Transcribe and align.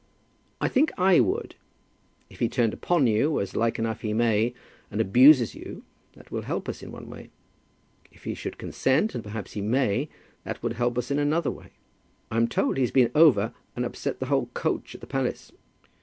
"I 0.59 0.67
think 0.67 0.91
I 0.97 1.19
would. 1.19 1.53
If 2.27 2.39
he 2.39 2.49
turns 2.49 2.73
upon 2.73 3.05
you, 3.05 3.39
as 3.39 3.55
like 3.55 3.77
enough 3.77 4.01
he 4.01 4.13
may, 4.15 4.55
and 4.89 4.99
abuses 4.99 5.53
you, 5.53 5.83
that 6.13 6.31
will 6.31 6.41
help 6.41 6.67
us 6.67 6.81
in 6.81 6.91
one 6.91 7.07
way. 7.07 7.29
If 8.11 8.23
he 8.23 8.33
should 8.33 8.57
consent, 8.57 9.13
and 9.13 9.23
perhaps 9.23 9.53
he 9.53 9.61
may, 9.61 10.09
that 10.43 10.63
would 10.63 10.73
help 10.73 10.97
us 10.97 11.11
in 11.11 11.17
the 11.17 11.37
other 11.37 11.51
way. 11.51 11.73
I'm 12.31 12.47
told 12.47 12.77
he's 12.77 12.89
been 12.89 13.11
over 13.13 13.53
and 13.75 13.85
upset 13.85 14.19
the 14.19 14.25
whole 14.25 14.47
coach 14.55 14.95
at 14.95 15.01
the 15.01 15.05
palace." 15.05 15.51